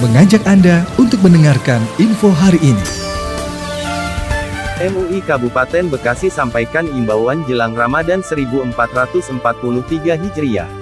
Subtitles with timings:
[0.00, 2.86] mengajak Anda untuk mendengarkan info hari ini.
[4.80, 9.44] MUI Kabupaten Bekasi sampaikan imbauan jelang Ramadan 1443
[10.16, 10.72] Hijriah.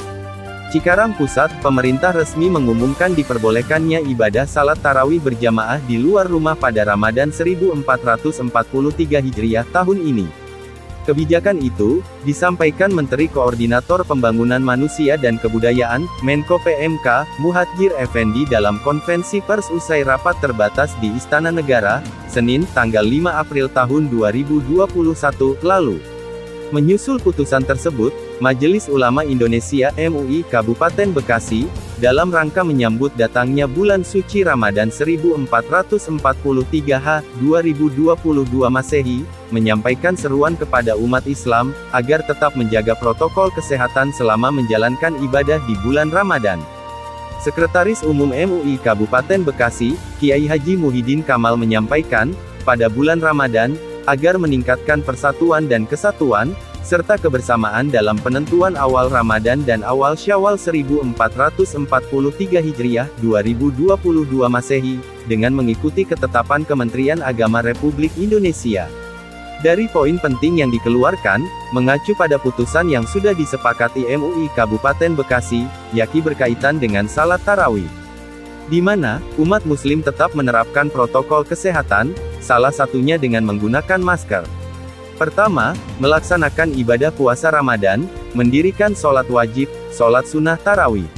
[0.71, 7.35] Cikarang Pusat, pemerintah resmi mengumumkan diperbolehkannya ibadah salat tarawih berjamaah di luar rumah pada Ramadan
[7.35, 8.55] 1443
[9.19, 10.48] Hijriah tahun ini.
[11.09, 19.41] Kebijakan itu, disampaikan Menteri Koordinator Pembangunan Manusia dan Kebudayaan, Menko PMK, Muhadjir Effendi dalam konferensi
[19.41, 26.18] pers usai rapat terbatas di Istana Negara, Senin, tanggal 5 April tahun 2021, lalu.
[26.69, 28.13] Menyusul putusan tersebut,
[28.45, 31.65] Majelis Ulama Indonesia MUI Kabupaten Bekasi,
[31.97, 36.21] dalam rangka menyambut datangnya bulan suci Ramadan 1443
[37.01, 45.17] H, 2022 Masehi, menyampaikan seruan kepada umat Islam, agar tetap menjaga protokol kesehatan selama menjalankan
[45.25, 46.61] ibadah di bulan Ramadan.
[47.41, 52.37] Sekretaris Umum MUI Kabupaten Bekasi, Kiai Haji Muhyiddin Kamal menyampaikan,
[52.69, 53.73] pada bulan Ramadan,
[54.09, 61.77] agar meningkatkan persatuan dan kesatuan, serta kebersamaan dalam penentuan awal Ramadan dan awal Syawal 1443
[62.65, 64.01] Hijriah 2022
[64.49, 64.97] Masehi,
[65.29, 68.89] dengan mengikuti ketetapan Kementerian Agama Republik Indonesia.
[69.61, 71.43] Dari poin penting yang dikeluarkan,
[71.77, 78.08] mengacu pada putusan yang sudah disepakati MUI Kabupaten Bekasi, yakni berkaitan dengan salat tarawih.
[78.69, 82.13] Di mana, umat muslim tetap menerapkan protokol kesehatan,
[82.45, 84.45] salah satunya dengan menggunakan masker.
[85.17, 88.05] Pertama, melaksanakan ibadah puasa Ramadan,
[88.37, 91.09] mendirikan sholat wajib, sholat sunnah tarawih.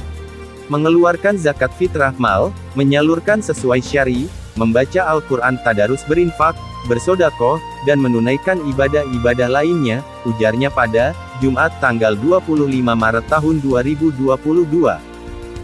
[0.71, 6.55] Mengeluarkan zakat fitrah mal, menyalurkan sesuai syari, membaca Al-Quran tadarus berinfak,
[6.87, 11.11] bersodakoh, dan menunaikan ibadah-ibadah lainnya, ujarnya pada
[11.43, 15.10] Jumat tanggal 25 Maret tahun 2022.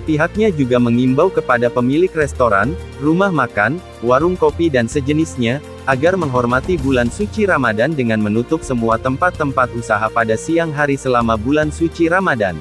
[0.07, 2.71] Pihaknya juga mengimbau kepada pemilik restoran,
[3.03, 9.67] rumah makan, warung kopi dan sejenisnya, agar menghormati bulan suci Ramadan dengan menutup semua tempat-tempat
[9.75, 12.55] usaha pada siang hari selama bulan suci Ramadan.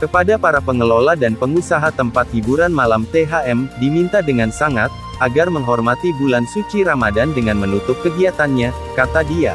[0.00, 4.88] Kepada para pengelola dan pengusaha tempat hiburan malam THM, diminta dengan sangat,
[5.20, 9.54] agar menghormati bulan suci Ramadan dengan menutup kegiatannya, kata dia.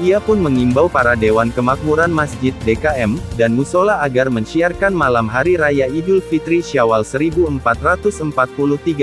[0.00, 5.84] Ia pun mengimbau para Dewan Kemakmuran Masjid DKM, dan Musola agar mensiarkan malam Hari Raya
[5.84, 8.32] Idul Fitri Syawal 1443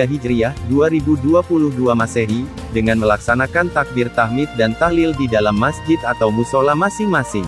[0.09, 7.45] Hijriah, 2022 Masehi, dengan melaksanakan takbir tahmid dan tahlil di dalam masjid atau musola masing-masing.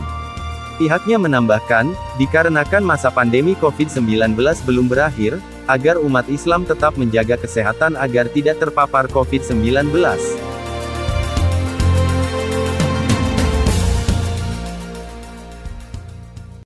[0.78, 4.38] Pihaknya menambahkan, dikarenakan masa pandemi COVID-19
[4.70, 9.94] belum berakhir, agar umat Islam tetap menjaga kesehatan agar tidak terpapar COVID-19.